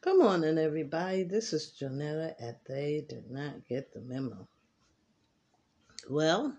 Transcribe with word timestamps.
Good 0.00 0.16
morning, 0.16 0.58
everybody. 0.58 1.24
This 1.24 1.52
is 1.52 1.72
Janetta 1.72 2.36
at 2.40 2.64
They 2.66 3.04
Did 3.08 3.32
Not 3.32 3.66
Get 3.68 3.92
the 3.92 4.00
Memo. 4.00 4.46
Well, 6.08 6.56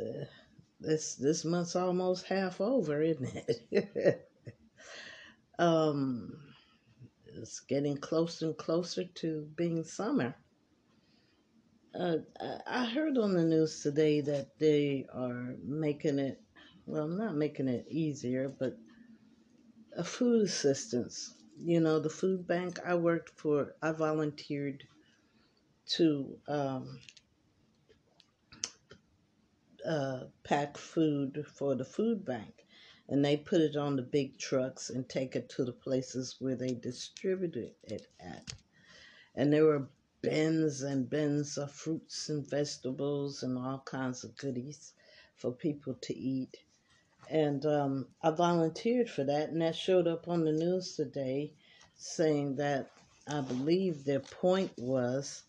uh, 0.00 0.24
this 0.78 1.16
this 1.16 1.44
month's 1.44 1.74
almost 1.74 2.24
half 2.26 2.60
over, 2.60 3.02
isn't 3.02 3.42
it? 3.72 4.30
um, 5.58 6.32
it's 7.26 7.58
getting 7.58 7.96
closer 7.96 8.46
and 8.46 8.56
closer 8.56 9.02
to 9.02 9.48
being 9.56 9.82
summer. 9.82 10.36
Uh, 11.92 12.18
I 12.68 12.84
heard 12.84 13.18
on 13.18 13.34
the 13.34 13.42
news 13.42 13.82
today 13.82 14.20
that 14.20 14.56
they 14.60 15.06
are 15.12 15.56
making 15.64 16.20
it, 16.20 16.40
well, 16.86 17.08
not 17.08 17.34
making 17.34 17.66
it 17.66 17.86
easier, 17.90 18.48
but 18.48 18.78
a 19.96 20.04
food 20.04 20.42
assistance 20.42 21.35
you 21.58 21.80
know, 21.80 21.98
the 21.98 22.10
food 22.10 22.46
bank 22.46 22.78
I 22.84 22.94
worked 22.94 23.30
for, 23.30 23.74
I 23.82 23.92
volunteered 23.92 24.84
to 25.88 26.38
um, 26.48 27.00
uh, 29.86 30.24
pack 30.44 30.76
food 30.76 31.44
for 31.46 31.74
the 31.74 31.84
food 31.84 32.24
bank. 32.24 32.66
And 33.08 33.24
they 33.24 33.36
put 33.36 33.60
it 33.60 33.76
on 33.76 33.94
the 33.94 34.02
big 34.02 34.36
trucks 34.36 34.90
and 34.90 35.08
take 35.08 35.36
it 35.36 35.48
to 35.50 35.64
the 35.64 35.72
places 35.72 36.36
where 36.40 36.56
they 36.56 36.74
distributed 36.74 37.72
it 37.84 38.08
at. 38.18 38.52
And 39.36 39.52
there 39.52 39.64
were 39.64 39.88
bins 40.22 40.82
and 40.82 41.08
bins 41.08 41.56
of 41.56 41.70
fruits 41.70 42.28
and 42.28 42.48
vegetables 42.48 43.44
and 43.44 43.56
all 43.56 43.82
kinds 43.86 44.24
of 44.24 44.36
goodies 44.36 44.92
for 45.36 45.52
people 45.52 45.94
to 46.02 46.16
eat. 46.16 46.56
And 47.28 47.64
um, 47.66 48.06
I 48.22 48.30
volunteered 48.30 49.10
for 49.10 49.24
that, 49.24 49.48
and 49.48 49.60
that 49.62 49.74
showed 49.74 50.06
up 50.06 50.28
on 50.28 50.44
the 50.44 50.52
news 50.52 50.94
today 50.94 51.52
saying 51.96 52.56
that 52.56 52.90
I 53.26 53.40
believe 53.40 54.04
their 54.04 54.20
point 54.20 54.72
was 54.76 55.42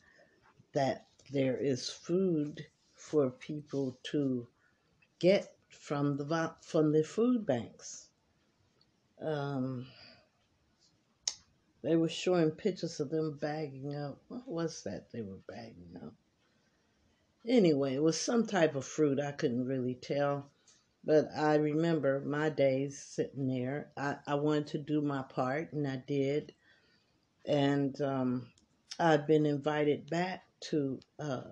that 0.74 1.06
there 1.32 1.58
is 1.58 1.90
food 1.90 2.66
for 2.96 3.30
people 3.30 4.00
to 4.12 4.48
get 5.20 5.54
from 5.70 6.18
the 6.18 6.54
from 6.62 6.92
the 6.92 7.04
food 7.04 7.46
banks. 7.46 8.08
Um, 9.22 9.88
they 11.84 11.96
were 11.96 12.10
showing 12.10 12.52
pictures 12.52 13.00
of 13.00 13.10
them 13.10 13.38
bagging 13.40 13.96
up. 13.96 14.22
What 14.28 14.48
was 14.48 14.84
that 14.84 15.12
they 15.12 15.22
were 15.22 15.40
bagging 15.48 15.96
up? 16.04 16.14
Anyway, 17.46 17.94
it 17.94 18.04
was 18.04 18.20
some 18.20 18.46
type 18.46 18.76
of 18.76 18.86
fruit. 18.86 19.20
I 19.20 19.32
couldn't 19.32 19.66
really 19.66 19.96
tell. 19.96 20.52
But 21.08 21.30
I 21.38 21.56
remember 21.56 22.20
my 22.20 22.50
days 22.50 23.02
sitting 23.02 23.48
there. 23.48 23.92
I, 23.96 24.18
I 24.28 24.36
wanted 24.36 24.68
to 24.68 24.78
do 24.80 25.02
my 25.02 25.24
part, 25.24 25.72
and 25.72 25.88
I 25.88 26.04
did. 26.06 26.54
And 27.46 28.00
um, 28.02 28.48
I've 29.00 29.26
been 29.26 29.46
invited 29.46 30.10
back 30.10 30.44
to 30.70 31.00
uh, 31.18 31.44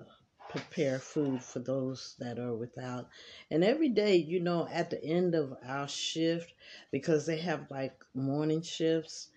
prepare 0.49 0.99
food 0.99 1.41
for 1.41 1.59
those 1.59 2.17
that 2.19 2.37
are 2.37 2.53
without. 2.53 3.07
And 3.49 3.63
every 3.63 3.87
day, 3.87 4.17
you 4.17 4.41
know, 4.41 4.67
at 4.69 4.89
the 4.89 5.01
end 5.01 5.35
of 5.35 5.53
our 5.65 5.87
shift, 5.87 6.53
because 6.91 7.25
they 7.25 7.37
have 7.37 7.71
like 7.71 7.95
morning 8.13 8.61
shifts, 8.61 9.29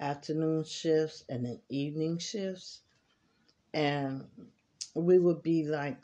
afternoon 0.00 0.64
shifts, 0.64 1.22
and 1.28 1.44
then 1.44 1.60
evening 1.68 2.16
shifts. 2.16 2.80
And 3.74 4.24
we 4.94 5.18
would 5.18 5.42
be 5.42 5.66
like 5.66 5.98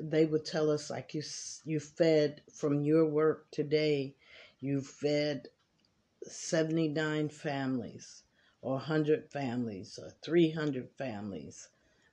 they 0.00 0.26
would 0.26 0.44
tell 0.44 0.70
us 0.70 0.90
like 0.90 1.14
you 1.14 1.22
you 1.64 1.80
fed 1.80 2.42
from 2.52 2.82
your 2.82 3.06
work 3.06 3.46
today 3.50 4.14
you 4.60 4.80
fed 4.80 5.48
79 6.22 7.28
families 7.28 8.22
or 8.60 8.74
100 8.74 9.30
families 9.30 9.98
or 10.02 10.10
300 10.22 10.90
families 10.98 11.68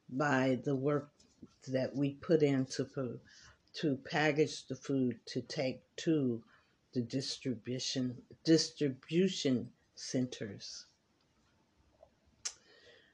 by 0.09 0.59
the 0.64 0.76
work 0.76 1.09
that 1.67 1.95
we 1.95 2.11
put 2.11 2.44
into 2.44 2.86
to 3.73 3.95
package 4.10 4.67
the 4.67 4.76
food 4.76 5.20
to 5.26 5.42
take 5.42 5.82
to 5.95 6.43
the 6.93 7.02
distribution 7.02 8.22
distribution 8.43 9.72
centers. 9.95 10.86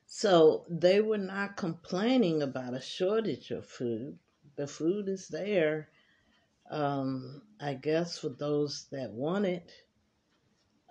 So 0.06 0.66
they 0.68 1.00
were 1.00 1.18
not 1.18 1.56
complaining 1.56 2.41
about 2.41 2.74
a 2.74 2.81
shortage 2.81 3.52
of 3.52 3.66
food 3.66 4.18
the 4.59 4.68
food 4.68 5.08
is 5.08 5.30
there. 5.30 5.88
Um, 6.70 7.42
I 7.62 7.75
guess 7.75 8.18
for 8.18 8.28
those 8.28 8.88
that 8.92 9.09
want 9.09 9.46
it. 9.46 9.72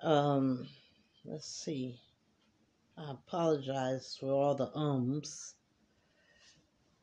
Um, 0.03 0.67
let's 1.27 1.47
see. 1.47 2.01
I 2.97 3.11
apologize 3.11 4.17
for 4.19 4.31
all 4.31 4.55
the 4.55 4.75
ums 4.75 5.53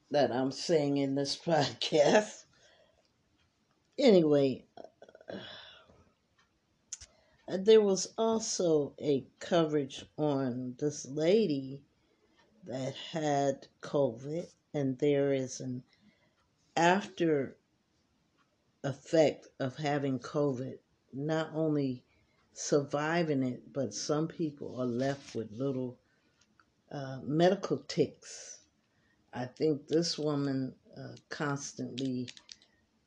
that 0.09 0.31
I'm 0.31 0.51
saying 0.51 0.97
in 0.97 1.13
this 1.13 1.37
podcast. 1.45 2.45
Anyway, 3.99 4.65
uh, 5.31 5.37
there 7.59 7.81
was 7.81 8.11
also 8.17 8.95
a 8.99 9.23
coverage 9.39 10.03
on 10.17 10.73
this 10.79 11.05
lady 11.05 11.83
that 12.65 12.95
had 13.11 13.67
COVID, 13.83 14.47
and 14.73 14.97
there 14.97 15.31
is 15.31 15.59
an 15.59 15.83
after 16.75 17.55
effect 18.83 19.47
of 19.59 19.75
having 19.77 20.19
COVID, 20.19 20.77
not 21.13 21.49
only 21.53 22.03
surviving 22.53 23.43
it, 23.43 23.73
but 23.73 23.93
some 23.93 24.27
people 24.27 24.79
are 24.79 24.85
left 24.85 25.35
with 25.35 25.51
little 25.51 25.97
uh, 26.91 27.19
medical 27.23 27.77
ticks. 27.87 28.59
I 29.33 29.45
think 29.45 29.87
this 29.87 30.17
woman 30.17 30.73
uh, 30.97 31.15
constantly 31.29 32.29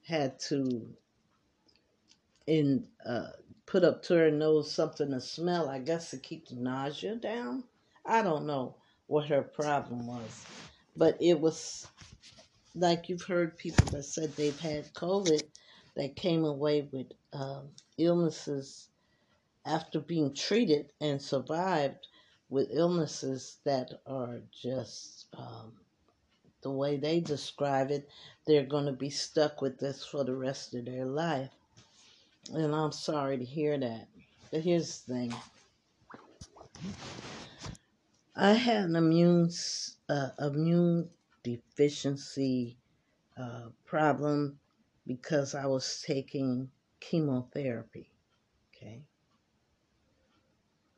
had 0.06 0.38
to 0.40 0.88
in 2.46 2.86
uh, 3.06 3.28
put 3.66 3.84
up 3.84 4.02
to 4.02 4.14
her 4.14 4.30
nose 4.30 4.72
something 4.72 5.10
to 5.10 5.20
smell, 5.20 5.68
I 5.68 5.78
guess 5.78 6.10
to 6.10 6.16
keep 6.16 6.48
the 6.48 6.56
nausea 6.56 7.16
down. 7.16 7.64
I 8.04 8.22
don't 8.22 8.46
know 8.46 8.76
what 9.06 9.26
her 9.26 9.42
problem 9.42 10.06
was, 10.06 10.46
but 10.96 11.16
it 11.20 11.38
was 11.38 11.86
like 12.80 13.08
you've 13.08 13.22
heard 13.22 13.56
people 13.56 13.86
that 13.86 14.04
said 14.04 14.34
they've 14.36 14.58
had 14.58 14.92
COVID 14.94 15.42
that 15.96 16.16
came 16.16 16.44
away 16.44 16.88
with 16.92 17.06
um, 17.32 17.68
illnesses 17.96 18.88
after 19.66 20.00
being 20.00 20.32
treated 20.34 20.92
and 21.00 21.20
survived 21.20 22.06
with 22.48 22.68
illnesses 22.72 23.58
that 23.64 24.00
are 24.06 24.40
just 24.62 25.26
um, 25.36 25.72
the 26.62 26.70
way 26.70 26.96
they 26.96 27.20
describe 27.20 27.90
it, 27.90 28.08
they're 28.46 28.64
going 28.64 28.86
to 28.86 28.92
be 28.92 29.10
stuck 29.10 29.60
with 29.60 29.78
this 29.78 30.04
for 30.04 30.24
the 30.24 30.34
rest 30.34 30.74
of 30.74 30.86
their 30.86 31.04
life. 31.04 31.50
And 32.54 32.74
I'm 32.74 32.92
sorry 32.92 33.38
to 33.38 33.44
hear 33.44 33.78
that. 33.78 34.08
But 34.50 34.62
here's 34.62 35.02
the 35.02 35.14
thing 35.14 35.34
I 38.34 38.52
had 38.52 38.84
an 38.84 38.96
immune, 38.96 39.50
uh, 40.08 40.30
immune 40.38 41.10
deficiency 41.56 42.76
uh, 43.36 43.68
problem 43.84 44.58
because 45.06 45.54
I 45.54 45.66
was 45.66 46.02
taking 46.06 46.70
chemotherapy. 47.00 48.10
Okay. 48.74 49.02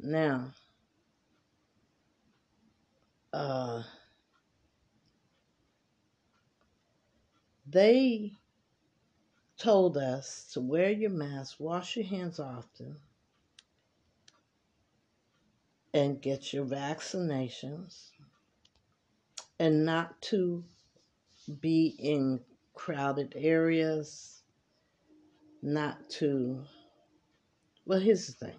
Now, 0.01 0.53
uh, 3.33 3.83
they 7.67 8.33
told 9.59 9.97
us 9.97 10.51
to 10.53 10.61
wear 10.61 10.91
your 10.91 11.11
mask, 11.11 11.57
wash 11.61 11.97
your 11.97 12.07
hands 12.07 12.41
often, 12.41 12.97
and 15.93 16.21
get 16.23 16.53
your 16.53 16.65
vaccinations 16.65 18.10
and 19.61 19.85
not 19.85 20.19
to 20.23 20.65
be 21.61 21.95
in 21.99 22.41
crowded 22.73 23.35
areas, 23.37 24.41
not 25.63 26.09
to. 26.09 26.65
Well, 27.85 28.01
here's 28.01 28.27
the 28.27 28.47
thing. 28.47 28.57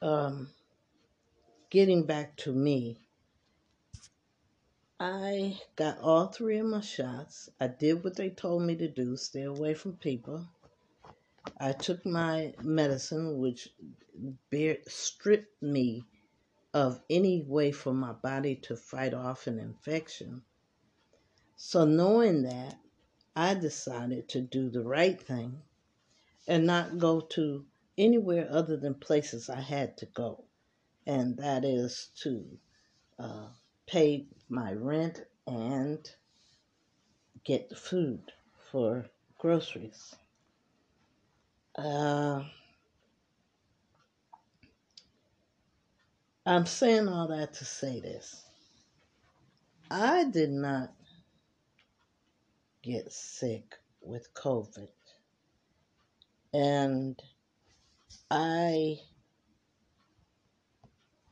Um, 0.00 0.50
getting 1.68 2.04
back 2.04 2.36
to 2.38 2.52
me, 2.52 2.96
I 5.00 5.58
got 5.74 5.98
all 5.98 6.28
three 6.28 6.58
of 6.58 6.66
my 6.66 6.80
shots. 6.80 7.48
I 7.60 7.66
did 7.66 8.04
what 8.04 8.14
they 8.14 8.30
told 8.30 8.62
me 8.62 8.76
to 8.76 8.86
do 8.86 9.16
stay 9.16 9.42
away 9.42 9.74
from 9.74 9.94
people. 9.96 10.46
I 11.58 11.72
took 11.72 12.06
my 12.06 12.54
medicine, 12.62 13.38
which 13.38 13.68
stripped 14.86 15.60
me 15.60 16.04
of 16.76 17.00
any 17.08 17.40
way 17.40 17.72
for 17.72 17.94
my 17.94 18.12
body 18.12 18.54
to 18.54 18.76
fight 18.76 19.14
off 19.14 19.46
an 19.46 19.58
infection. 19.58 20.42
So, 21.56 21.86
knowing 21.86 22.42
that, 22.42 22.78
I 23.34 23.54
decided 23.54 24.28
to 24.28 24.42
do 24.42 24.68
the 24.68 24.82
right 24.82 25.18
thing 25.18 25.62
and 26.46 26.66
not 26.66 26.98
go 26.98 27.22
to 27.22 27.64
anywhere 27.96 28.46
other 28.50 28.76
than 28.76 28.92
places 28.92 29.48
I 29.48 29.62
had 29.62 29.96
to 29.96 30.06
go, 30.06 30.44
and 31.06 31.38
that 31.38 31.64
is 31.64 32.10
to 32.16 32.44
uh, 33.18 33.48
pay 33.86 34.26
my 34.50 34.74
rent 34.74 35.24
and 35.46 36.06
get 37.42 37.70
the 37.70 37.76
food 37.76 38.32
for 38.70 39.06
groceries. 39.38 40.14
Uh, 41.74 42.44
I'm 46.48 46.64
saying 46.64 47.08
all 47.08 47.26
that 47.26 47.54
to 47.54 47.64
say 47.64 47.98
this. 47.98 48.44
I 49.90 50.22
did 50.22 50.50
not 50.50 50.92
get 52.82 53.10
sick 53.10 53.74
with 54.00 54.32
COVID. 54.32 54.86
And 56.54 57.20
I 58.30 58.98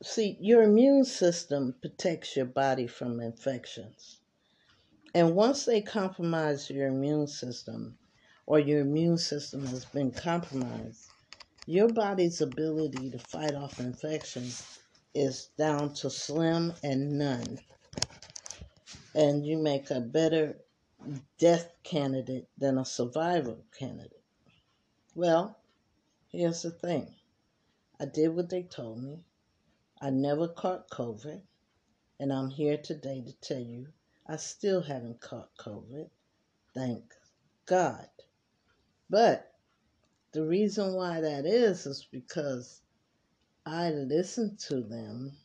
see 0.03 0.35
your 0.41 0.63
immune 0.63 1.05
system 1.05 1.75
protects 1.79 2.35
your 2.35 2.47
body 2.47 2.85
from 2.85 3.21
infections. 3.21 4.19
And 5.13 5.33
once 5.33 5.63
they 5.63 5.79
compromise 5.79 6.69
your 6.69 6.87
immune 6.87 7.27
system, 7.27 7.97
or 8.47 8.59
your 8.59 8.81
immune 8.81 9.17
system 9.17 9.65
has 9.67 9.85
been 9.85 10.11
compromised, 10.11 11.09
your 11.67 11.87
body's 11.87 12.41
ability 12.41 13.11
to 13.11 13.17
fight 13.17 13.55
off 13.55 13.79
infections 13.79 14.79
is 15.15 15.49
down 15.57 15.93
to 15.93 16.09
slim 16.09 16.73
and 16.83 17.17
none. 17.17 17.57
And 19.15 19.45
you 19.45 19.57
make 19.57 19.89
a 19.89 20.01
better 20.01 20.57
death 21.37 21.73
candidate 21.83 22.49
than 22.57 22.77
a 22.77 22.85
survival 22.85 23.63
candidate. 23.77 24.23
Well, 25.15 25.57
here's 26.27 26.63
the 26.63 26.71
thing 26.71 27.15
I 27.99 28.05
did 28.05 28.35
what 28.35 28.49
they 28.49 28.63
told 28.63 29.01
me. 29.01 29.23
I 30.01 30.09
never 30.09 30.49
caught 30.49 30.89
COVID, 30.89 31.41
and 32.19 32.33
I'm 32.33 32.49
here 32.49 32.77
today 32.77 33.21
to 33.25 33.33
tell 33.33 33.61
you 33.61 33.87
I 34.27 34.35
still 34.35 34.81
haven't 34.81 35.21
caught 35.21 35.55
COVID. 35.57 36.09
Thank 36.73 37.13
God. 37.65 38.09
But 39.09 39.53
the 40.33 40.43
reason 40.43 40.93
why 40.93 41.21
that 41.21 41.45
is 41.45 41.85
is 41.85 42.05
because 42.11 42.81
I 43.65 43.89
listened 43.89 44.59
to 44.67 44.81
them 44.81 45.37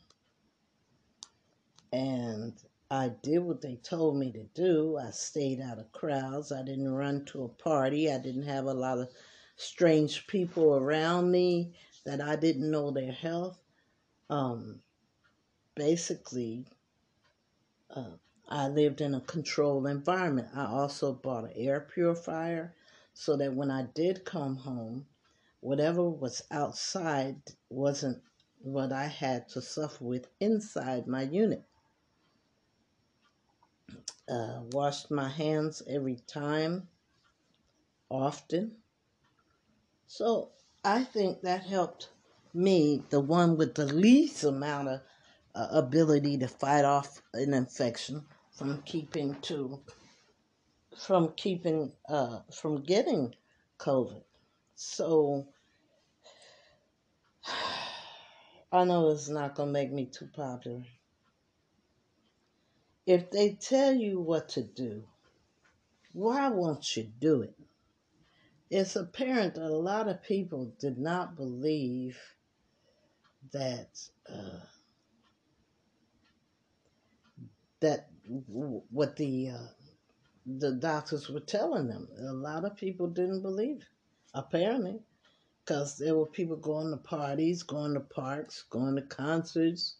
and 1.91 2.53
I 2.91 3.09
did 3.23 3.39
what 3.39 3.61
they 3.61 3.77
told 3.77 4.17
me 4.17 4.31
to 4.33 4.43
do. 4.53 4.97
I 4.97 5.09
stayed 5.11 5.59
out 5.59 5.79
of 5.79 5.91
crowds. 5.91 6.51
I 6.51 6.61
didn't 6.61 6.93
run 6.93 7.25
to 7.25 7.45
a 7.45 7.49
party. 7.49 8.11
I 8.11 8.19
didn't 8.19 8.43
have 8.43 8.65
a 8.65 8.73
lot 8.73 8.99
of 8.99 9.09
strange 9.55 10.27
people 10.27 10.75
around 10.75 11.31
me 11.31 11.73
that 12.05 12.21
I 12.21 12.35
didn't 12.35 12.69
know 12.69 12.91
their 12.91 13.11
health. 13.11 13.59
Um, 14.29 14.81
basically, 15.75 16.67
uh, 17.89 18.17
I 18.47 18.67
lived 18.67 19.01
in 19.01 19.15
a 19.15 19.21
controlled 19.21 19.87
environment. 19.87 20.49
I 20.55 20.65
also 20.65 21.13
bought 21.13 21.45
an 21.45 21.53
air 21.55 21.87
purifier 21.91 22.75
so 23.13 23.35
that 23.37 23.53
when 23.53 23.71
I 23.71 23.83
did 23.95 24.25
come 24.25 24.57
home, 24.57 25.07
whatever 25.61 26.09
was 26.09 26.43
outside 26.51 27.37
wasn't 27.69 28.21
what 28.61 28.91
I 28.91 29.07
had 29.07 29.49
to 29.49 29.61
suffer 29.61 30.03
with 30.03 30.27
inside 30.39 31.07
my 31.07 31.23
unit 31.23 31.63
uh, 34.31 34.61
washed 34.71 35.11
my 35.11 35.29
hands 35.29 35.81
every 35.87 36.17
time, 36.27 36.87
often. 38.09 38.71
So 40.07 40.51
I 40.83 41.03
think 41.03 41.41
that 41.41 41.63
helped 41.63 42.09
me, 42.53 43.03
the 43.09 43.19
one 43.19 43.57
with 43.57 43.75
the 43.75 43.85
least 43.85 44.43
amount 44.43 44.87
of 44.87 45.01
uh, 45.53 45.67
ability 45.71 46.37
to 46.39 46.47
fight 46.47 46.85
off 46.85 47.21
an 47.33 47.53
infection, 47.53 48.23
from 48.57 48.81
keeping 48.83 49.35
to 49.41 49.79
from 50.97 51.33
keeping 51.35 51.93
uh, 52.09 52.39
from 52.53 52.83
getting 52.83 53.33
COVID. 53.79 54.23
So 54.83 55.45
I 58.71 58.83
know 58.83 59.11
it's 59.11 59.29
not 59.29 59.53
gonna 59.53 59.71
make 59.71 59.91
me 59.91 60.07
too 60.07 60.27
popular. 60.33 60.81
If 63.05 63.29
they 63.29 63.53
tell 63.53 63.93
you 63.93 64.19
what 64.19 64.49
to 64.49 64.63
do, 64.63 65.03
why 66.13 66.49
won't 66.49 66.97
you 66.97 67.03
do 67.19 67.43
it? 67.43 67.53
It's 68.71 68.95
apparent 68.95 69.57
a 69.57 69.67
lot 69.67 70.07
of 70.07 70.23
people 70.23 70.73
did 70.79 70.97
not 70.97 71.35
believe 71.35 72.17
that 73.53 73.99
uh, 74.27 74.65
that 77.81 78.09
what 78.49 79.15
the 79.15 79.49
uh, 79.49 79.67
the 80.45 80.71
doctors 80.71 81.29
were 81.29 81.39
telling 81.39 81.87
them. 81.87 82.07
A 82.17 82.33
lot 82.33 82.65
of 82.65 82.75
people 82.75 83.07
didn't 83.07 83.43
believe, 83.43 83.85
apparently, 84.33 84.99
because 85.63 85.97
there 85.97 86.15
were 86.15 86.25
people 86.25 86.57
going 86.57 86.91
to 86.91 86.97
parties, 86.97 87.63
going 87.63 87.93
to 87.93 87.99
parks, 87.99 88.63
going 88.69 88.95
to 88.95 89.01
concerts, 89.01 89.95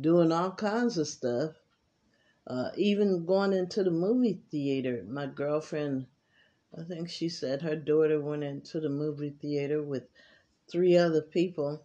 doing 0.00 0.32
all 0.32 0.52
kinds 0.52 0.98
of 0.98 1.08
stuff, 1.08 1.52
uh, 2.46 2.70
even 2.76 3.26
going 3.26 3.52
into 3.52 3.82
the 3.84 3.90
movie 3.90 4.40
theater, 4.50 5.04
my 5.08 5.26
girlfriend, 5.26 6.06
I 6.78 6.82
think 6.82 7.08
she 7.08 7.28
said 7.28 7.62
her 7.62 7.76
daughter 7.76 8.20
went 8.20 8.44
into 8.44 8.80
the 8.80 8.88
movie 8.88 9.34
theater 9.40 9.82
with 9.82 10.04
three 10.70 10.96
other 10.96 11.22
people, 11.22 11.82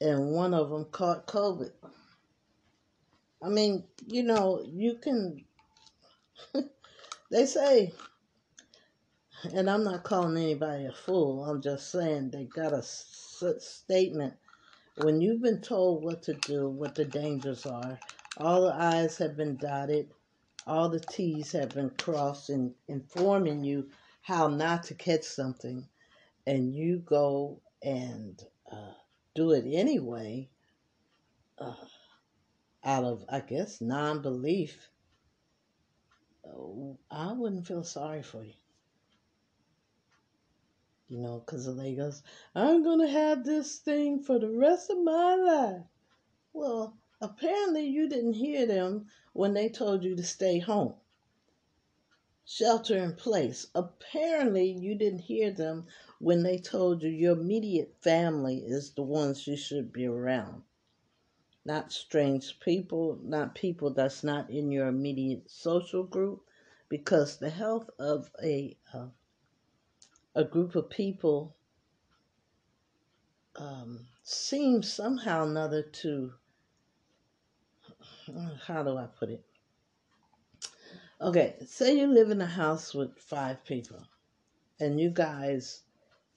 and 0.00 0.32
one 0.32 0.54
of 0.54 0.70
them 0.70 0.86
caught 0.86 1.26
COVID. 1.26 1.72
I 3.42 3.48
mean, 3.48 3.84
you 4.06 4.22
know, 4.22 4.62
you 4.66 4.94
can. 4.94 5.44
they 7.30 7.46
say, 7.46 7.92
and 9.44 9.70
I'm 9.70 9.84
not 9.84 10.02
calling 10.04 10.36
anybody 10.36 10.86
a 10.86 10.92
fool. 10.92 11.44
I'm 11.44 11.62
just 11.62 11.90
saying 11.90 12.30
they 12.30 12.44
got 12.44 12.72
a 12.72 12.82
statement 12.82 14.34
when 14.96 15.20
you've 15.20 15.42
been 15.42 15.60
told 15.60 16.02
what 16.02 16.22
to 16.24 16.34
do, 16.34 16.68
what 16.68 16.94
the 16.94 17.04
dangers 17.04 17.66
are, 17.66 17.98
all 18.36 18.62
the 18.62 18.74
I's 18.74 19.16
have 19.18 19.36
been 19.36 19.56
dotted, 19.56 20.08
all 20.66 20.88
the 20.88 21.00
T's 21.00 21.52
have 21.52 21.70
been 21.70 21.90
crossed 21.90 22.50
in 22.50 22.74
informing 22.88 23.62
you 23.62 23.88
how 24.22 24.48
not 24.48 24.82
to 24.84 24.94
catch 24.94 25.22
something, 25.22 25.86
and 26.46 26.74
you 26.74 26.98
go 26.98 27.60
and 27.82 28.42
uh, 28.70 28.92
do 29.34 29.52
it 29.52 29.64
anyway 29.66 30.48
uh, 31.58 31.74
out 32.84 33.04
of, 33.04 33.24
I 33.28 33.40
guess, 33.40 33.80
non 33.80 34.20
belief, 34.20 34.88
oh, 36.44 36.98
I 37.10 37.32
wouldn't 37.32 37.66
feel 37.66 37.84
sorry 37.84 38.22
for 38.22 38.42
you. 38.44 38.54
You 41.08 41.18
know, 41.18 41.40
because 41.40 41.64
the 41.64 41.72
lady 41.72 41.96
goes, 41.96 42.22
I'm 42.54 42.82
going 42.82 43.00
to 43.00 43.08
have 43.08 43.44
this 43.44 43.78
thing 43.78 44.22
for 44.22 44.38
the 44.38 44.50
rest 44.50 44.90
of 44.90 44.98
my 45.02 45.34
life. 45.34 45.84
Well, 46.52 46.98
Apparently, 47.20 47.84
you 47.84 48.08
didn't 48.08 48.34
hear 48.34 48.64
them 48.64 49.08
when 49.32 49.52
they 49.52 49.68
told 49.68 50.04
you 50.04 50.14
to 50.14 50.22
stay 50.22 50.60
home. 50.60 50.94
Shelter 52.44 52.96
in 52.96 53.16
place. 53.16 53.66
Apparently, 53.74 54.70
you 54.70 54.94
didn't 54.94 55.22
hear 55.22 55.50
them 55.50 55.86
when 56.20 56.44
they 56.44 56.58
told 56.58 57.02
you 57.02 57.10
your 57.10 57.32
immediate 57.32 57.96
family 58.00 58.58
is 58.58 58.92
the 58.92 59.02
ones 59.02 59.48
you 59.48 59.56
should 59.56 59.92
be 59.92 60.06
around. 60.06 60.62
Not 61.64 61.90
strange 61.90 62.60
people, 62.60 63.18
not 63.20 63.56
people 63.56 63.90
that's 63.90 64.22
not 64.22 64.48
in 64.48 64.70
your 64.70 64.86
immediate 64.86 65.50
social 65.50 66.04
group, 66.04 66.46
because 66.88 67.36
the 67.38 67.50
health 67.50 67.90
of 67.98 68.30
a 68.40 68.78
uh, 68.94 69.08
a 70.34 70.44
group 70.44 70.74
of 70.74 70.90
people 70.90 71.56
um, 73.56 74.06
seems 74.22 74.92
somehow 74.92 75.40
or 75.40 75.48
another 75.48 75.82
to 75.82 76.32
how 78.66 78.82
do 78.82 78.96
I 78.96 79.06
put 79.06 79.30
it? 79.30 79.44
Okay, 81.20 81.56
say 81.66 81.98
you 81.98 82.06
live 82.06 82.30
in 82.30 82.40
a 82.40 82.46
house 82.46 82.94
with 82.94 83.18
five 83.18 83.64
people 83.64 84.06
and 84.78 85.00
you 85.00 85.10
guys 85.10 85.82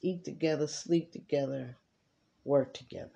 eat 0.02 0.24
together, 0.24 0.66
sleep 0.66 1.12
together, 1.12 1.78
work 2.44 2.74
together. 2.74 3.12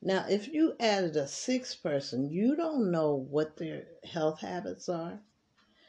Now, 0.00 0.26
if 0.28 0.48
you 0.48 0.74
added 0.80 1.16
a 1.16 1.26
sixth 1.26 1.82
person, 1.82 2.30
you 2.30 2.56
don't 2.56 2.90
know 2.90 3.14
what 3.14 3.56
their 3.56 3.84
health 4.04 4.40
habits 4.40 4.88
are. 4.88 5.20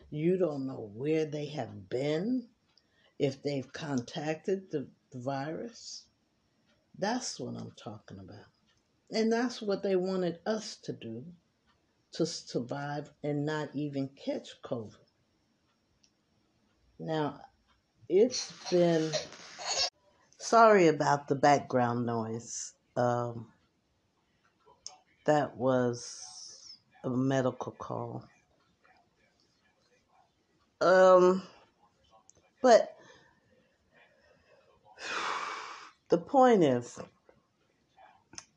You 0.10 0.38
don't 0.38 0.68
know 0.68 0.92
where 0.94 1.26
they 1.26 1.48
have 1.48 1.90
been, 1.90 2.48
if 3.20 3.42
they've 3.42 3.72
contacted 3.72 4.72
the, 4.72 4.88
the 5.12 5.20
virus. 5.20 6.04
That's 6.98 7.40
what 7.40 7.56
I'm 7.56 7.72
talking 7.76 8.20
about. 8.20 8.46
And 9.12 9.32
that's 9.32 9.62
what 9.62 9.84
they 9.84 9.96
wanted 9.96 10.40
us 10.46 10.78
to 10.84 10.94
do 10.94 11.24
to 12.14 12.26
survive 12.26 13.10
and 13.24 13.46
not 13.46 13.70
even 13.74 14.10
catch 14.16 14.62
COVID. 14.64 14.96
Now, 16.98 17.42
it's 18.08 18.54
been 18.72 19.12
Sorry 20.46 20.90
about 20.90 21.28
the 21.28 21.34
background 21.34 22.06
noise. 22.06 22.74
Um, 22.96 23.48
that 25.26 25.58
was 25.58 26.78
a 27.04 27.10
medical 27.10 27.72
call. 27.72 28.24
Um, 30.82 31.42
but 32.62 32.95
the 36.10 36.18
point 36.18 36.64
is, 36.64 37.00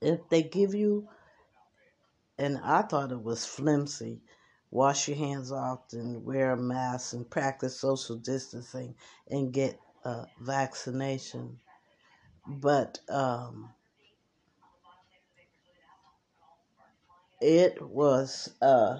if 0.00 0.28
they 0.28 0.42
give 0.42 0.74
you, 0.74 1.08
and 2.38 2.58
I 2.62 2.82
thought 2.82 3.12
it 3.12 3.22
was 3.22 3.44
flimsy, 3.44 4.20
wash 4.70 5.08
your 5.08 5.16
hands 5.16 5.50
often, 5.50 6.24
wear 6.24 6.52
a 6.52 6.56
mask, 6.56 7.14
and 7.14 7.28
practice 7.28 7.80
social 7.80 8.16
distancing 8.16 8.94
and 9.28 9.52
get 9.52 9.80
a 10.04 10.26
vaccination. 10.40 11.58
But 12.46 12.98
um, 13.08 13.70
it 17.40 17.82
was, 17.82 18.50
uh, 18.62 18.98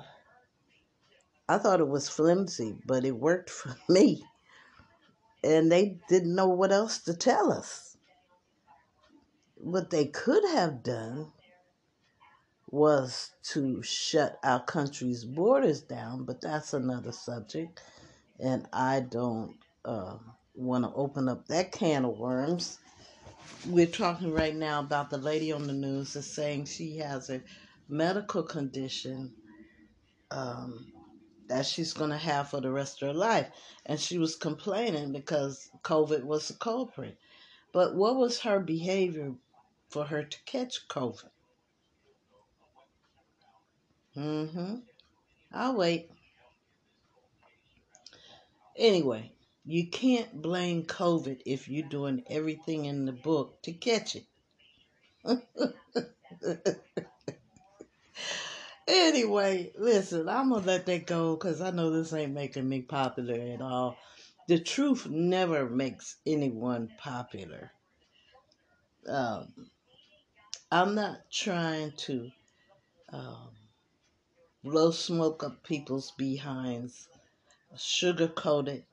I 1.49 1.59
thought 1.59 1.81
it 1.81 1.89
was 1.89 2.09
flimsy, 2.09 2.77
but 2.87 3.05
it 3.05 3.17
worked 3.17 3.51
for 3.51 3.77
me. 3.89 4.25
And 5.45 5.71
they 5.71 5.99
didn't 6.09 6.35
know 6.35 6.49
what 6.49 6.73
else 6.73 6.99
to 7.05 7.15
tell 7.15 7.53
us. 7.53 7.97
What 9.57 9.91
they 9.91 10.07
could 10.07 10.45
have 10.51 10.83
done 10.83 11.33
was 12.71 13.31
to 13.43 13.83
shut 13.83 14.39
our 14.45 14.63
country's 14.63 15.25
borders 15.25 15.81
down, 15.81 16.25
but 16.25 16.41
that's 16.41 16.75
another 16.75 17.13
subject. 17.13 17.81
And 18.39 18.67
I 18.73 19.01
don't 19.01 19.57
uh, 19.85 20.19
want 20.55 20.85
to 20.85 20.93
open 20.95 21.29
up 21.29 21.49
that 21.49 21.73
can 21.73 22.05
of 22.05 22.19
worms. 22.19 22.79
We're 23.67 23.87
talking 23.87 24.33
right 24.33 24.55
now 24.55 24.81
about 24.81 25.11
the 25.11 25.19
lady 25.19 25.53
on 25.53 25.67
the 25.67 25.73
news 25.73 26.13
that's 26.13 26.27
saying 26.27 26.67
she 26.67 26.99
has 26.99 27.31
a 27.31 27.41
medical 27.89 28.43
condition 28.43 29.33
um, 30.31 30.93
that 31.49 31.67
she's 31.67 31.93
going 31.93 32.11
to 32.11 32.17
have 32.17 32.51
for 32.51 32.61
the 32.61 32.71
rest 32.71 33.03
of 33.03 33.09
her 33.09 33.15
life. 33.15 33.49
And 33.87 33.99
she 33.99 34.19
was 34.19 34.37
complaining 34.37 35.13
because 35.13 35.71
COVID 35.83 36.25
was 36.25 36.51
a 36.51 36.55
culprit. 36.55 37.19
But 37.73 37.95
what 37.95 38.17
was 38.17 38.41
her 38.41 38.61
behavior 38.61 39.35
for 39.91 40.05
her 40.05 40.23
to 40.25 40.39
catch 40.45 40.89
COVID? 40.89 41.31
Mm-hmm. 44.17 44.77
I'll 45.53 45.77
wait. 45.77 46.11
Anyway, 48.77 49.33
you 49.65 49.87
can't 49.89 50.41
blame 50.41 50.85
COVID 50.85 51.43
if 51.45 51.69
you're 51.69 51.89
doing 51.89 52.25
everything 52.29 52.85
in 52.87 53.05
the 53.05 53.13
book 53.13 53.63
to 53.63 53.73
catch 53.73 54.17
it. 54.17 54.25
anyway, 58.89 59.71
listen, 59.77 60.29
I'm 60.29 60.51
to 60.51 60.57
let 60.57 60.87
that 60.87 61.07
go 61.07 61.37
because 61.37 61.61
I 61.61 61.71
know 61.71 61.91
this 61.91 62.13
ain't 62.13 62.33
making 62.33 62.69
me 62.69 62.83
popular 62.83 63.35
at 63.35 63.61
all. 63.61 63.97
The 64.49 64.59
truth 64.59 65.07
never 65.07 65.69
makes 65.69 66.17
anyone 66.27 66.91
popular. 66.99 67.71
Um, 69.07 69.53
I'm 70.73 70.95
not 70.95 71.31
trying 71.31 71.93
to 71.99 72.31
um, 73.13 73.51
blow 74.65 74.91
smoke 74.91 75.45
up 75.45 75.63
people's 75.63 76.13
behinds, 76.13 77.09
sugar 77.77 78.29
coated. 78.29 78.85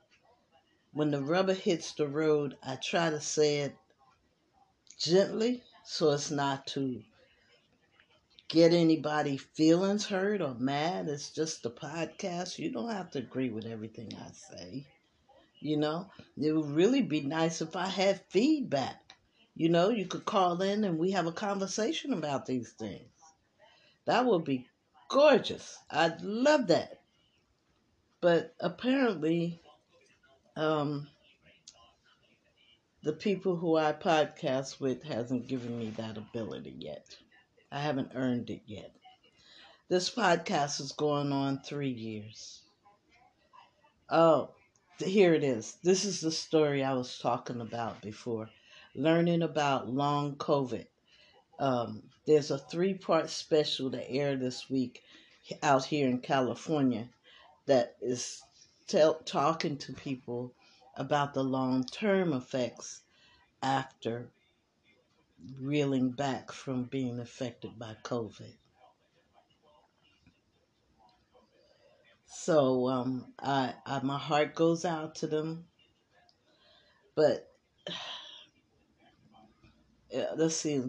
When 0.92 1.10
the 1.10 1.22
rubber 1.22 1.54
hits 1.54 1.92
the 1.92 2.08
road, 2.08 2.56
I 2.62 2.76
try 2.76 3.10
to 3.10 3.20
say 3.20 3.58
it 3.60 3.76
gently 4.98 5.62
so 5.84 6.10
it's 6.12 6.30
not 6.30 6.66
to 6.68 7.02
get 8.48 8.72
anybody 8.72 9.36
feelings 9.36 10.06
hurt 10.06 10.40
or 10.40 10.54
mad. 10.54 11.08
It's 11.08 11.30
just 11.30 11.66
a 11.66 11.70
podcast. 11.70 12.58
You 12.58 12.70
don't 12.70 12.90
have 12.90 13.10
to 13.12 13.18
agree 13.18 13.50
with 13.50 13.66
everything 13.66 14.12
I 14.16 14.30
say. 14.32 14.86
You 15.60 15.78
know, 15.78 16.10
it 16.36 16.52
would 16.52 16.70
really 16.70 17.02
be 17.02 17.22
nice 17.22 17.60
if 17.60 17.76
I 17.76 17.86
had 17.86 18.20
feedback. 18.28 19.14
You 19.54 19.70
know, 19.70 19.88
you 19.88 20.06
could 20.06 20.24
call 20.24 20.60
in 20.62 20.84
and 20.84 20.98
we 20.98 21.12
have 21.12 21.26
a 21.26 21.32
conversation 21.32 22.12
about 22.12 22.46
these 22.46 22.70
things. 22.72 23.10
That 24.04 24.26
would 24.26 24.44
be 24.44 24.68
gorgeous. 25.08 25.78
I'd 25.90 26.22
love 26.22 26.68
that. 26.68 27.00
But 28.20 28.54
apparently, 28.60 29.60
um, 30.56 31.08
the 33.02 33.12
people 33.12 33.56
who 33.56 33.76
I 33.76 33.92
podcast 33.92 34.80
with 34.80 35.02
hasn't 35.04 35.48
given 35.48 35.78
me 35.78 35.90
that 35.96 36.16
ability 36.16 36.74
yet. 36.78 37.16
I 37.70 37.80
haven't 37.80 38.12
earned 38.14 38.50
it 38.50 38.62
yet. 38.66 38.94
This 39.88 40.08
podcast 40.08 40.80
is 40.80 40.92
going 40.92 41.32
on 41.32 41.60
three 41.60 41.90
years. 41.90 42.62
Oh, 44.08 44.50
here 44.98 45.34
it 45.34 45.42
is. 45.42 45.76
This 45.82 46.04
is 46.04 46.20
the 46.20 46.30
story 46.30 46.84
I 46.84 46.94
was 46.94 47.18
talking 47.18 47.60
about 47.60 48.00
before. 48.02 48.50
Learning 48.94 49.42
about 49.42 49.88
long 49.88 50.36
COVID. 50.36 50.86
Um, 51.58 52.04
there's 52.26 52.50
a 52.50 52.58
three 52.58 52.94
part 52.94 53.30
special 53.30 53.90
that 53.90 54.10
aired 54.10 54.40
this 54.40 54.70
week 54.70 55.02
out 55.62 55.84
here 55.84 56.08
in 56.08 56.20
California 56.20 57.08
that 57.66 57.96
is 58.00 58.42
tell, 58.86 59.14
talking 59.24 59.76
to 59.78 59.92
people 59.92 60.54
about 60.96 61.34
the 61.34 61.44
long 61.44 61.84
term 61.84 62.32
effects 62.32 63.02
after 63.62 64.30
reeling 65.58 66.10
back 66.10 66.52
from 66.52 66.84
being 66.84 67.20
affected 67.20 67.78
by 67.78 67.96
COVID. 68.02 68.54
So 72.26 72.88
um, 72.88 73.32
I, 73.38 73.74
I 73.84 74.00
my 74.02 74.18
heart 74.18 74.54
goes 74.54 74.84
out 74.84 75.16
to 75.16 75.26
them, 75.26 75.64
but 77.14 77.48
let's 80.36 80.56
see, 80.56 80.82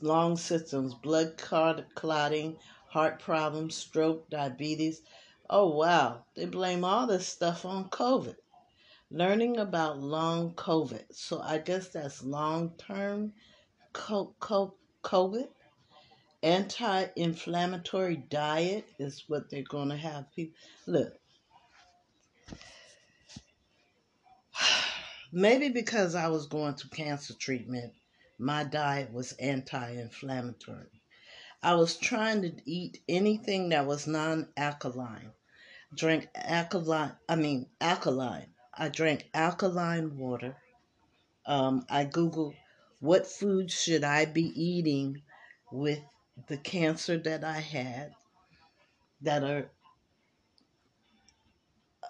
long 0.00 0.36
symptoms, 0.36 0.94
blood 0.94 1.36
clotting, 1.36 2.56
heart 2.88 3.20
problems, 3.20 3.74
stroke, 3.74 4.30
diabetes. 4.30 5.02
Oh, 5.50 5.76
wow. 5.76 6.24
They 6.34 6.46
blame 6.46 6.84
all 6.84 7.06
this 7.06 7.26
stuff 7.26 7.64
on 7.64 7.90
COVID. 7.90 8.36
Learning 9.10 9.58
about 9.58 10.00
long 10.00 10.54
COVID. 10.54 11.04
So 11.12 11.40
I 11.40 11.58
guess 11.58 11.88
that's 11.88 12.24
long 12.24 12.72
term 12.78 13.32
COVID. 13.94 15.48
Anti 16.42 17.06
inflammatory 17.16 18.16
diet 18.16 18.86
is 18.98 19.24
what 19.28 19.48
they're 19.48 19.62
going 19.62 19.88
to 19.88 19.96
have 19.96 20.30
people. 20.36 20.58
Look. 20.86 21.14
Maybe 25.32 25.70
because 25.70 26.14
I 26.14 26.28
was 26.28 26.46
going 26.46 26.74
through 26.74 26.90
cancer 26.90 27.32
treatment, 27.32 27.94
my 28.38 28.64
diet 28.64 29.10
was 29.10 29.32
anti 29.32 29.92
inflammatory. 29.92 31.00
I 31.62 31.76
was 31.76 31.96
trying 31.96 32.42
to 32.42 32.52
eat 32.66 33.00
anything 33.08 33.70
that 33.70 33.86
was 33.86 34.06
non 34.06 34.48
alkaline. 34.56 35.32
Drink 35.94 36.28
alkaline, 36.34 37.12
I 37.26 37.36
mean, 37.36 37.68
alkaline. 37.80 38.48
I 38.76 38.90
drank 38.90 39.30
alkaline 39.32 40.18
water. 40.18 40.56
Um, 41.46 41.86
I 41.88 42.04
Googled 42.04 42.54
what 43.04 43.26
food 43.26 43.70
should 43.70 44.02
I 44.02 44.24
be 44.24 44.46
eating 44.58 45.20
with 45.70 46.00
the 46.46 46.56
cancer 46.56 47.18
that 47.18 47.44
I 47.44 47.60
had 47.60 48.14
that 49.20 49.44
are 49.44 49.70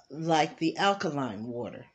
like 0.08 0.60
the 0.60 0.76
alkaline 0.76 1.48
water. 1.48 1.86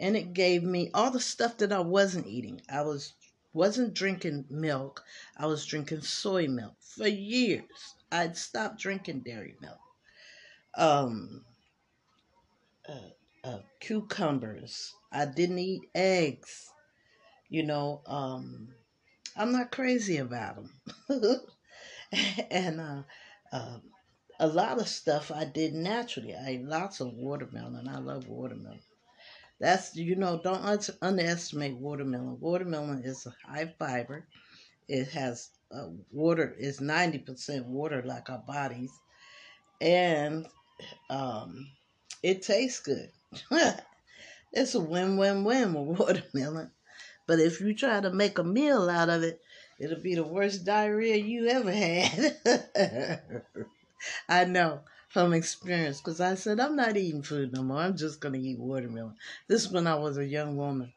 And 0.00 0.16
it 0.16 0.32
gave 0.32 0.62
me 0.62 0.90
all 0.94 1.10
the 1.10 1.20
stuff 1.20 1.58
that 1.58 1.72
I 1.72 1.80
wasn't 1.80 2.26
eating. 2.26 2.62
I 2.70 2.80
was 2.80 3.12
wasn't 3.52 3.92
drinking 3.92 4.46
milk. 4.48 5.04
I 5.36 5.44
was 5.44 5.66
drinking 5.66 6.00
soy 6.00 6.48
milk 6.48 6.76
for 6.80 7.06
years. 7.06 7.94
I'd 8.10 8.38
stopped 8.38 8.80
drinking 8.80 9.20
dairy 9.26 9.56
milk. 9.60 9.80
Um, 10.74 11.44
uh, 12.88 13.10
uh, 13.44 13.58
cucumbers. 13.78 14.94
I 15.12 15.26
didn't 15.26 15.58
eat 15.58 15.82
eggs. 15.94 16.70
You 17.52 17.62
know, 17.64 18.02
um, 18.06 18.68
I'm 19.36 19.52
not 19.52 19.72
crazy 19.72 20.18
about 20.18 20.56
them. 20.56 21.40
and 22.50 22.80
uh, 22.80 23.02
uh, 23.52 23.78
a 24.40 24.46
lot 24.48 24.80
of 24.80 24.88
stuff 24.88 25.30
I 25.30 25.44
did 25.44 25.74
naturally. 25.74 26.34
I 26.34 26.50
ate 26.50 26.64
lots 26.64 27.00
of 27.00 27.14
watermelon. 27.14 27.88
I 27.88 27.98
love 27.98 28.28
watermelon. 28.28 28.80
That's 29.60 29.96
you 29.96 30.16
know, 30.16 30.40
don't 30.42 30.64
un- 30.64 30.96
underestimate 31.02 31.76
watermelon. 31.78 32.38
Watermelon 32.40 33.02
is 33.04 33.26
a 33.26 33.34
high 33.50 33.74
fiber. 33.78 34.26
It 34.88 35.08
has 35.10 35.50
uh, 35.72 35.88
water 36.12 36.54
is 36.58 36.80
ninety 36.80 37.18
percent 37.18 37.66
water, 37.66 38.02
like 38.04 38.30
our 38.30 38.44
bodies, 38.46 38.92
and 39.80 40.46
um, 41.10 41.68
it 42.22 42.42
tastes 42.42 42.80
good. 42.80 43.10
it's 44.52 44.74
a 44.74 44.80
win-win-win 44.80 45.74
with 45.74 45.98
watermelon. 46.00 46.70
But 47.26 47.40
if 47.40 47.60
you 47.60 47.74
try 47.74 48.00
to 48.00 48.10
make 48.10 48.38
a 48.38 48.44
meal 48.44 48.88
out 48.88 49.08
of 49.08 49.22
it, 49.22 49.40
it'll 49.78 50.00
be 50.00 50.14
the 50.14 50.24
worst 50.24 50.64
diarrhea 50.64 51.16
you 51.16 51.46
ever 51.48 51.72
had. 51.72 52.36
I 54.28 54.44
know 54.44 54.80
from 55.08 55.32
experience 55.32 56.00
because 56.00 56.20
I 56.20 56.34
said, 56.34 56.58
I'm 56.58 56.76
not 56.76 56.96
eating 56.96 57.22
food 57.22 57.52
no 57.52 57.62
more. 57.62 57.78
I'm 57.78 57.96
just 57.96 58.20
going 58.20 58.34
to 58.34 58.40
eat 58.40 58.58
watermelon. 58.58 59.16
This 59.46 59.66
is 59.66 59.72
when 59.72 59.86
I 59.86 59.94
was 59.94 60.16
a 60.18 60.24
young 60.24 60.56
woman 60.56 60.92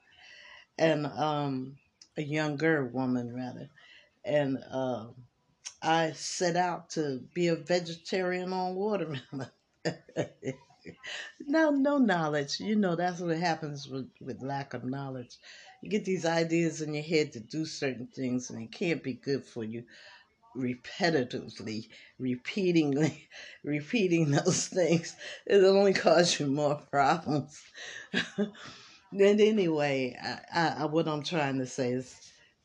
and 0.77 1.05
um, 1.05 1.77
a 2.17 2.21
younger 2.21 2.85
woman, 2.85 3.35
rather. 3.35 3.69
And 4.23 4.57
uh, 4.71 5.07
I 5.81 6.11
set 6.13 6.55
out 6.55 6.89
to 6.91 7.21
be 7.33 7.47
a 7.47 7.55
vegetarian 7.55 8.53
on 8.53 8.75
watermelon. 8.75 9.49
no, 11.47 11.71
no 11.71 11.97
knowledge. 11.97 12.59
You 12.59 12.75
know, 12.75 12.95
that's 12.95 13.19
what 13.19 13.37
happens 13.37 13.87
with, 13.87 14.09
with 14.21 14.41
lack 14.41 14.73
of 14.73 14.83
knowledge. 14.83 15.37
You 15.85 15.91
get 15.91 16.03
these 16.03 16.25
ideas 16.25 16.81
in 16.81 16.95
your 16.95 17.03
head 17.03 17.33
to 17.33 17.39
do 17.39 17.63
certain 17.63 18.07
things, 18.07 18.49
and 18.49 18.59
it 18.59 18.71
can't 18.71 19.03
be 19.03 19.13
good 19.13 19.45
for 19.45 19.63
you 19.63 19.83
repetitively, 20.57 21.89
repeatingly, 22.19 23.27
repeating 23.63 24.31
those 24.31 24.67
things. 24.79 25.15
It'll 25.45 25.77
only 25.77 25.93
cause 25.93 26.39
you 26.39 26.47
more 26.47 26.73
problems. 26.91 27.61
and 29.11 29.39
anyway, 29.39 30.17
I, 30.51 30.69
I, 30.79 30.85
what 30.85 31.07
I'm 31.07 31.21
trying 31.21 31.59
to 31.59 31.67
say 31.67 31.91
is 31.91 32.15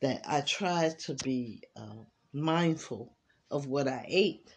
that 0.00 0.23
I 0.27 0.41
try 0.41 0.89
to 1.00 1.12
be 1.12 1.65
uh, 1.77 2.05
mindful 2.33 3.19
of 3.50 3.67
what 3.67 3.87
I 3.87 4.07
ate 4.09 4.57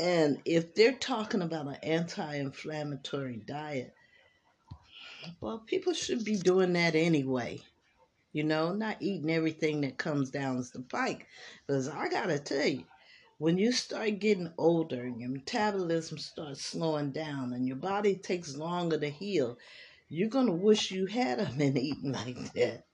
and 0.00 0.40
if 0.44 0.74
they're 0.74 0.92
talking 0.92 1.42
about 1.42 1.66
an 1.66 1.76
anti 1.82 2.36
inflammatory 2.36 3.42
diet, 3.44 3.94
well, 5.40 5.58
people 5.58 5.92
should 5.92 6.24
be 6.24 6.36
doing 6.36 6.72
that 6.74 6.94
anyway. 6.94 7.60
You 8.32 8.44
know, 8.44 8.74
not 8.74 8.98
eating 9.00 9.30
everything 9.30 9.80
that 9.82 9.98
comes 9.98 10.30
down 10.30 10.58
the 10.58 10.82
pike. 10.82 11.26
Because 11.66 11.88
I 11.88 12.08
got 12.08 12.26
to 12.26 12.38
tell 12.38 12.66
you, 12.66 12.84
when 13.38 13.56
you 13.56 13.72
start 13.72 14.18
getting 14.18 14.52
older 14.58 15.02
and 15.02 15.20
your 15.20 15.30
metabolism 15.30 16.18
starts 16.18 16.64
slowing 16.64 17.12
down 17.12 17.52
and 17.52 17.66
your 17.66 17.76
body 17.76 18.16
takes 18.16 18.56
longer 18.56 18.98
to 18.98 19.08
heal, 19.08 19.58
you're 20.08 20.28
going 20.28 20.46
to 20.46 20.52
wish 20.52 20.90
you 20.90 21.06
had 21.06 21.56
been 21.56 21.76
eating 21.78 22.12
like 22.12 22.52
that. 22.54 22.84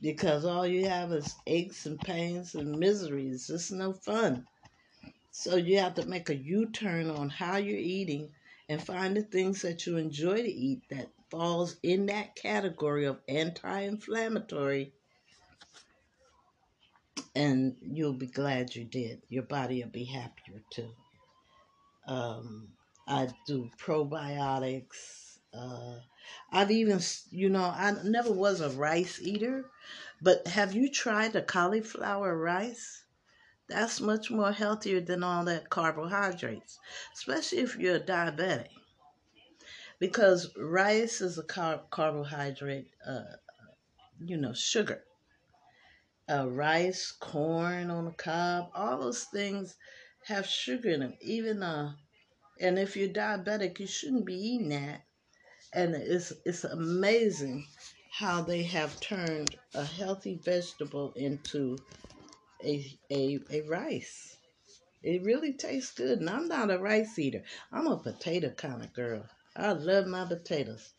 Because 0.00 0.44
all 0.44 0.66
you 0.66 0.86
have 0.86 1.12
is 1.12 1.34
aches 1.46 1.86
and 1.86 1.98
pains 2.00 2.54
and 2.54 2.78
miseries. 2.78 3.50
It's 3.50 3.70
no 3.70 3.92
fun. 3.92 4.46
So 5.30 5.56
you 5.56 5.78
have 5.78 5.94
to 5.94 6.06
make 6.06 6.28
a 6.28 6.36
U 6.36 6.66
turn 6.66 7.10
on 7.10 7.28
how 7.30 7.56
you're 7.56 7.78
eating 7.78 8.30
and 8.68 8.82
find 8.82 9.16
the 9.16 9.22
things 9.22 9.62
that 9.62 9.86
you 9.86 9.96
enjoy 9.96 10.36
to 10.42 10.48
eat 10.48 10.82
that 10.90 11.08
falls 11.32 11.76
in 11.82 12.06
that 12.06 12.36
category 12.36 13.06
of 13.06 13.18
anti-inflammatory 13.26 14.92
and 17.34 17.74
you'll 17.80 18.12
be 18.12 18.26
glad 18.26 18.74
you 18.74 18.84
did. 18.84 19.22
Your 19.30 19.44
body 19.44 19.82
will 19.82 19.90
be 19.90 20.04
happier 20.04 20.60
too. 20.70 20.90
Um, 22.06 22.68
I 23.08 23.28
do 23.46 23.70
probiotics. 23.78 25.38
Uh, 25.54 26.00
I've 26.50 26.70
even, 26.70 27.00
you 27.30 27.48
know, 27.48 27.64
I 27.64 27.94
never 28.04 28.30
was 28.30 28.60
a 28.60 28.68
rice 28.68 29.18
eater, 29.22 29.64
but 30.20 30.46
have 30.48 30.74
you 30.74 30.90
tried 30.90 31.32
the 31.32 31.40
cauliflower 31.40 32.36
rice? 32.36 33.04
That's 33.68 34.02
much 34.02 34.30
more 34.30 34.52
healthier 34.52 35.00
than 35.00 35.22
all 35.22 35.46
that 35.46 35.70
carbohydrates, 35.70 36.78
especially 37.14 37.58
if 37.58 37.78
you're 37.78 38.00
diabetic. 38.00 38.68
Because 40.02 40.50
rice 40.56 41.20
is 41.20 41.38
a 41.38 41.44
car- 41.44 41.84
carbohydrate, 41.90 42.88
uh, 43.06 43.36
you 44.18 44.36
know, 44.36 44.52
sugar. 44.52 45.04
Uh, 46.28 46.50
rice, 46.50 47.12
corn 47.12 47.88
on 47.88 48.06
the 48.06 48.10
cob, 48.10 48.70
all 48.74 48.98
those 48.98 49.22
things 49.22 49.76
have 50.26 50.44
sugar 50.44 50.90
in 50.90 50.98
them. 50.98 51.14
Even 51.20 51.62
uh, 51.62 51.92
and 52.60 52.80
if 52.80 52.96
you're 52.96 53.10
diabetic, 53.10 53.78
you 53.78 53.86
shouldn't 53.86 54.26
be 54.26 54.34
eating 54.34 54.70
that. 54.70 55.02
And 55.72 55.94
it's 55.94 56.32
it's 56.44 56.64
amazing 56.64 57.64
how 58.10 58.42
they 58.42 58.64
have 58.64 58.98
turned 58.98 59.54
a 59.72 59.84
healthy 59.84 60.40
vegetable 60.44 61.12
into 61.14 61.76
a, 62.64 62.84
a, 63.08 63.38
a 63.52 63.60
rice. 63.68 64.36
It 65.04 65.22
really 65.22 65.52
tastes 65.52 65.94
good. 65.94 66.18
And 66.18 66.28
I'm 66.28 66.48
not 66.48 66.72
a 66.72 66.78
rice 66.78 67.16
eater. 67.20 67.44
I'm 67.70 67.86
a 67.86 67.96
potato 67.98 68.50
kind 68.50 68.82
of 68.82 68.92
girl. 68.92 69.28
I 69.54 69.72
love 69.72 70.06
my 70.06 70.24
potatoes. 70.24 70.94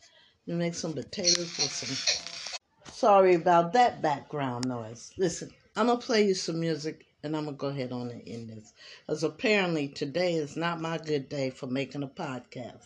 You 0.46 0.54
make 0.56 0.76
some 0.76 0.94
potatoes 0.94 1.38
with 1.58 1.72
some. 1.72 2.94
Sorry 2.94 3.34
about 3.34 3.74
that 3.74 4.02
background 4.02 4.68
noise. 4.68 5.12
Listen, 5.18 5.50
I'm 5.76 5.88
going 5.88 6.00
to 6.00 6.06
play 6.06 6.28
you 6.28 6.36
some 6.36 6.60
music 6.60 7.08
and 7.24 7.36
I'm 7.36 7.46
going 7.46 7.56
to 7.56 7.60
go 7.60 7.68
ahead 7.68 7.92
on 7.92 8.12
and 8.12 8.22
end 8.28 8.50
this. 8.50 8.74
Because 9.08 9.24
apparently 9.24 9.88
today 9.88 10.36
is 10.36 10.56
not 10.56 10.80
my 10.80 11.00
good 11.00 11.30
day 11.30 11.50
for 11.50 11.66
making 11.66 12.04
a 12.04 12.08
podcast. 12.08 12.86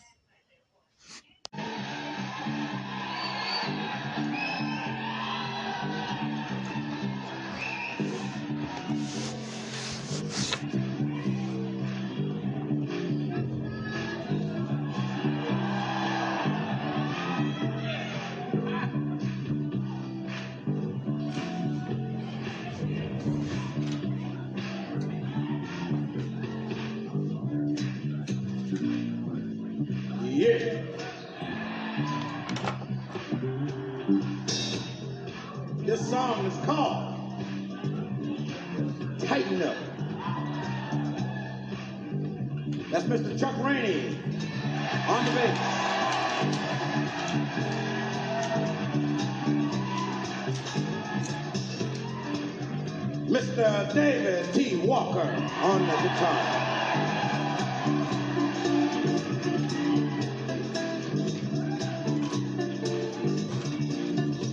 Mr. 53.68 53.92
David 53.94 54.54
T. 54.54 54.76
Walker 54.76 55.20
on 55.62 55.80
the 55.86 55.92
guitar. 55.92 56.40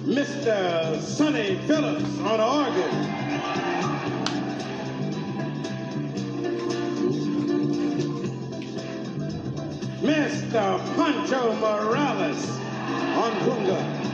Mr. 0.05 0.99
Sonny 1.01 1.55
Phillips 1.65 2.19
on 2.19 2.41
organ. 2.41 2.91
Mr. 10.01 10.95
Pancho 10.97 11.55
Morales 11.55 12.49
on 13.15 13.31
conga. 13.45 14.04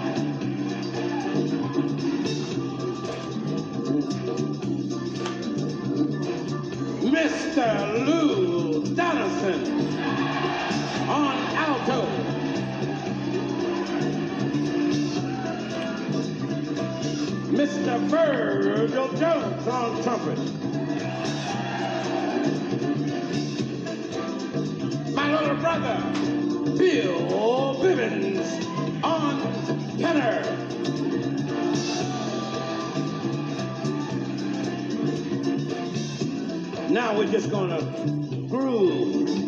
Mr. 7.21 8.03
Lou 8.03 8.83
Donaldson 8.95 9.61
on 11.07 11.37
alto. 11.55 12.07
Mr. 17.51 17.99
Virgil 18.09 19.13
Jones 19.13 19.67
on 19.67 20.01
trumpet. 20.01 20.39
My 25.13 25.31
little 25.31 25.57
brother, 25.57 26.01
Bill 26.75 27.75
Bivens 27.83 29.03
on 29.03 29.99
tenor. 29.99 30.60
Now 36.91 37.17
we're 37.17 37.31
just 37.31 37.49
gonna 37.49 37.81
groove. 38.49 39.40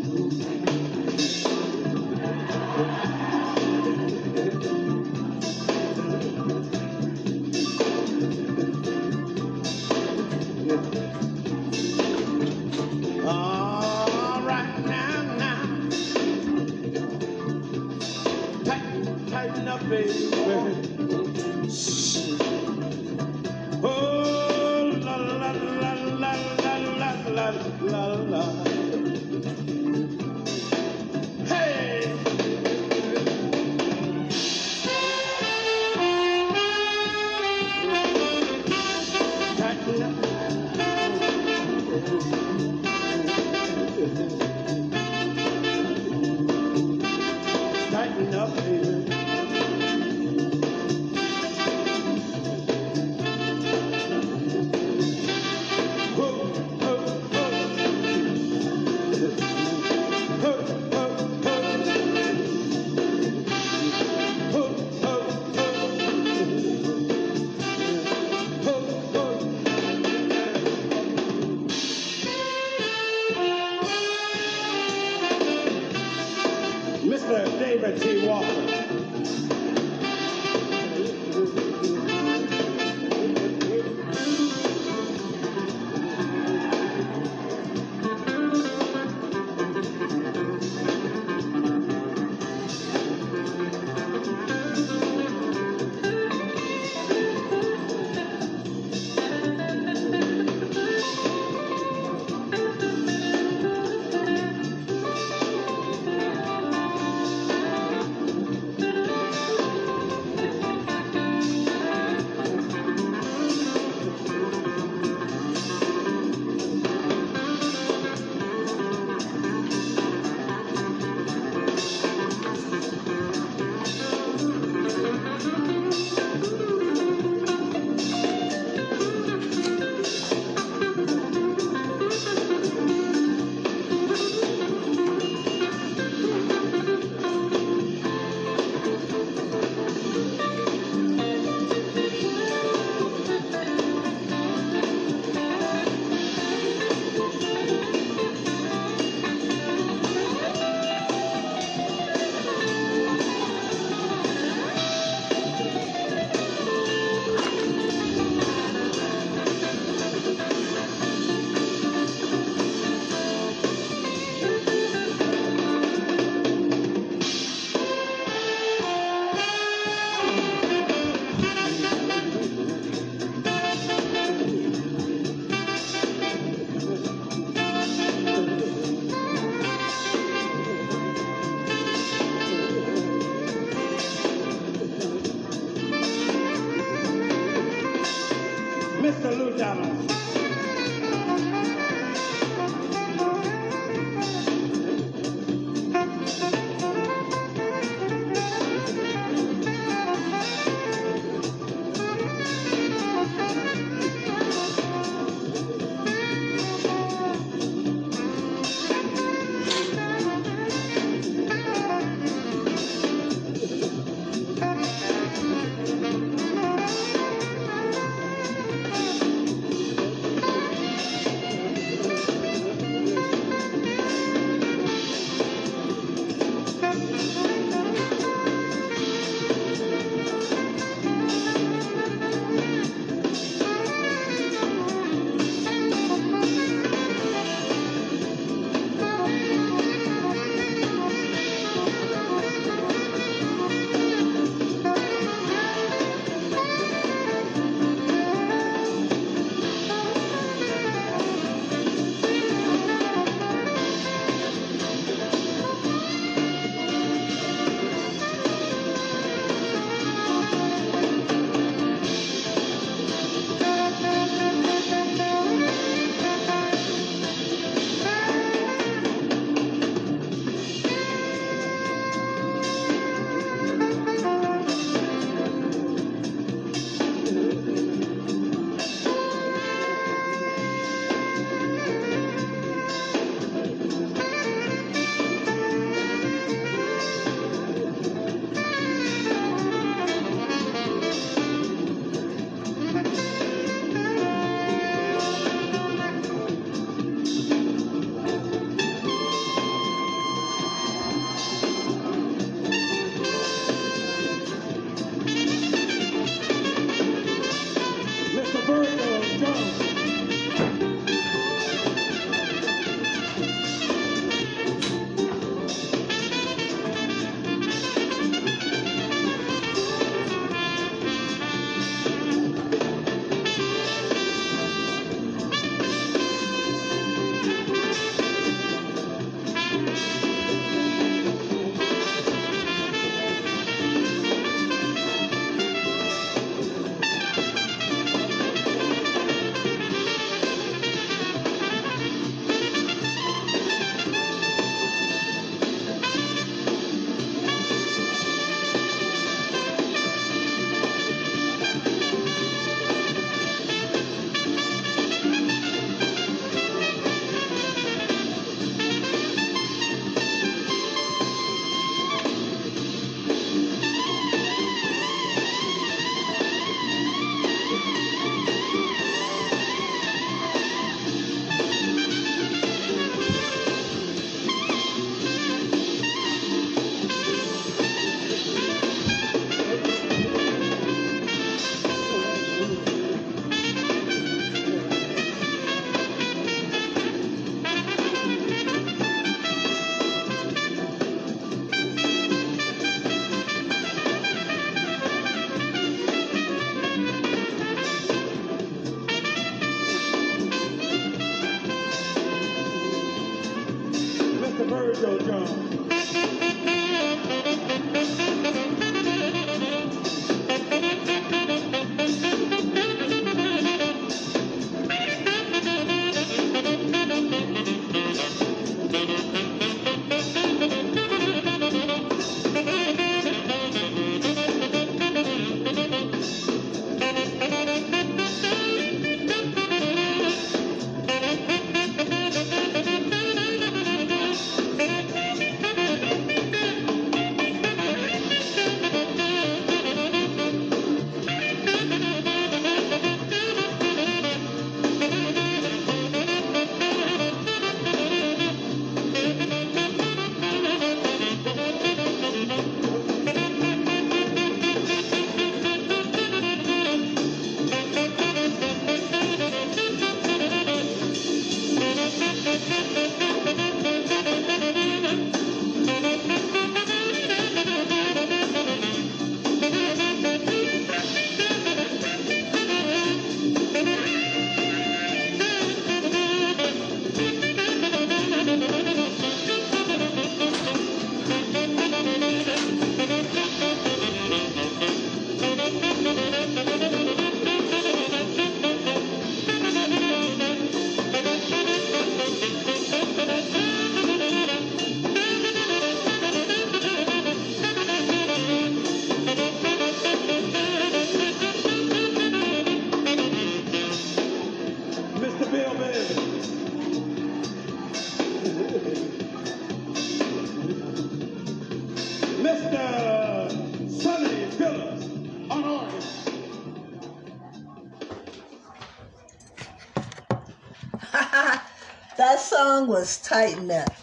Was 523.04 523.18
Tighten 523.18 523.70
Up 523.70 523.94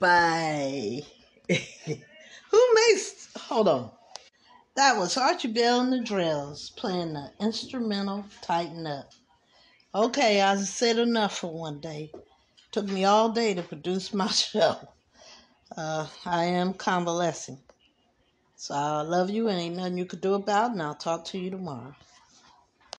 by. 0.00 1.02
Who 1.48 2.74
makes. 2.74 3.28
Hold 3.36 3.68
on. 3.68 3.92
That 4.74 4.98
was 4.98 5.16
Archie 5.16 5.46
Bell 5.46 5.82
and 5.82 5.92
the 5.92 5.98
Drells 5.98 6.74
playing 6.74 7.12
the 7.12 7.30
instrumental 7.40 8.24
Tighten 8.40 8.88
Up. 8.88 9.08
Okay, 9.94 10.40
I 10.40 10.56
said 10.56 10.98
enough 10.98 11.38
for 11.38 11.52
one 11.56 11.78
day. 11.78 12.10
Took 12.72 12.86
me 12.86 13.04
all 13.04 13.28
day 13.28 13.54
to 13.54 13.62
produce 13.62 14.12
my 14.12 14.26
show. 14.30 14.78
Uh, 15.76 16.08
I 16.26 16.46
am 16.46 16.74
convalescing. 16.74 17.60
So 18.56 18.74
I 18.74 19.02
love 19.02 19.30
you 19.30 19.46
and 19.46 19.60
ain't 19.60 19.76
nothing 19.76 19.96
you 19.96 20.06
could 20.06 20.22
do 20.22 20.34
about 20.34 20.70
it, 20.70 20.72
and 20.72 20.82
I'll 20.82 20.96
talk 20.96 21.24
to 21.26 21.38
you 21.38 21.50
tomorrow. 21.50 21.94